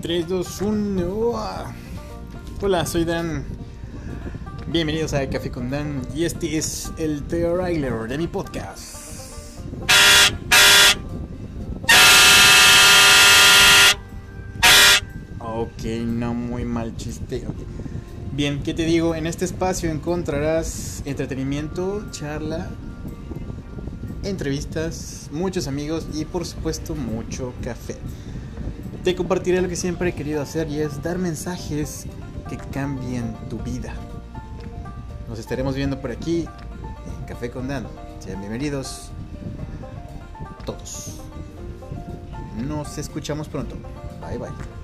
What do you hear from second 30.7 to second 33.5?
es dar mensajes que cambien